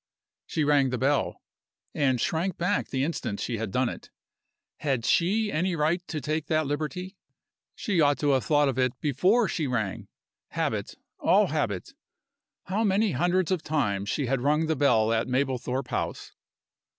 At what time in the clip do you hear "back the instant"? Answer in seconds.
2.57-3.39